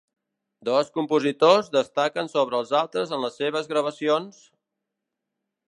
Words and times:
Dos 0.69 0.87
compositors 0.99 1.69
destaquen 1.75 2.31
sobre 2.35 2.59
els 2.61 2.73
altres 2.81 3.15
en 3.19 3.25
les 3.27 3.39
seves 3.43 3.71
gravacions: 3.75 4.41